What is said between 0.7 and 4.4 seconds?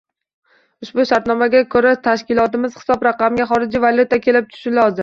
Ushbu shartnomaga ko‘ra tashkilotimiz hisob raqamiga xorijiy valyuta